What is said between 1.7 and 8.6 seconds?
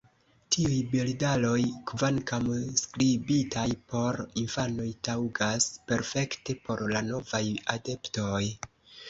kvankam skribitaj por infanoj, taŭgas perfekte por la novaj adeptoj.